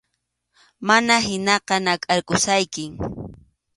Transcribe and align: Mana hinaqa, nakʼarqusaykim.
Mana 0.87 1.15
hinaqa, 1.27 1.75
nakʼarqusaykim. 1.85 2.91